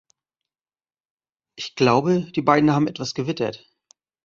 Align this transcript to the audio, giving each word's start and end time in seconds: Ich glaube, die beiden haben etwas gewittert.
Ich 1.55 1.75
glaube, 1.75 2.23
die 2.31 2.41
beiden 2.41 2.71
haben 2.71 2.87
etwas 2.87 3.13
gewittert. 3.13 3.69